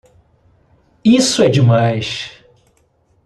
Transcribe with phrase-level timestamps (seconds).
[1.05, 2.31] Isso é demais!